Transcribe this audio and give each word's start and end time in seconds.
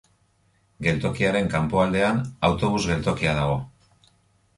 Geltokiaren 0.85 1.51
kanpoaldean 1.55 2.21
autobus 2.49 2.81
geltokia 2.93 3.37
dago. 3.41 3.61